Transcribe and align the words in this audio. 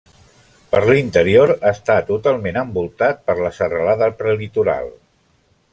Per 0.71 0.79
l'interior 0.89 1.53
està 1.73 1.97
totalment 2.07 2.59
envoltat 2.63 3.23
per 3.29 3.37
la 3.43 3.53
Serralada 3.61 4.13
Prelitoral. 4.23 4.91